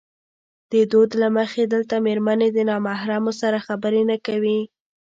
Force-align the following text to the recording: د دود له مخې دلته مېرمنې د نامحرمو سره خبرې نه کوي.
د 0.71 0.73
دود 0.91 1.09
له 1.21 1.27
مخې 1.37 1.63
دلته 1.73 1.95
مېرمنې 2.05 2.49
د 2.53 2.57
نامحرمو 2.69 3.31
سره 3.41 3.57
خبرې 3.67 4.01
نه 4.11 4.17
کوي. 4.27 4.59